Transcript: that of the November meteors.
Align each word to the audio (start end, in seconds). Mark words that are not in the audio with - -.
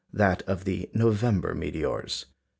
that 0.11 0.41
of 0.47 0.65
the 0.65 0.89
November 0.95 1.53
meteors. 1.53 2.25